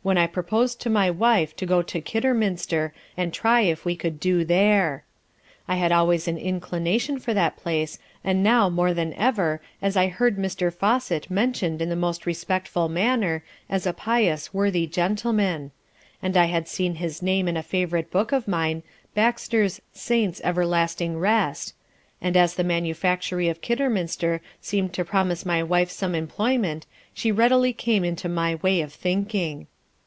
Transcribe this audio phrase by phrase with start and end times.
[0.00, 4.18] When I purposed to my wife to go to Kidderminster and try if we could
[4.18, 5.04] do there.
[5.66, 10.04] I had always an inclination for that place, and now more than ever as I
[10.04, 10.72] had heard Mr.
[10.72, 15.72] Fawcet mentioned in the most respectful manner, as a pious worthy Gentleman;
[16.22, 18.84] and I had seen his name in a favourite book of mine,
[19.14, 21.74] Baxter's Saints everlasting rest,
[22.22, 27.74] and as the Manufactory of Kidderminster seemed to promise my wife some employment, she readily
[27.74, 29.66] came into my way of thinking.